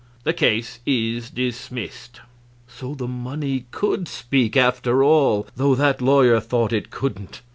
[0.23, 2.21] The case is dismissed."
[2.67, 7.43] So the money could speak, after all, though that lawyer thought it couldn't.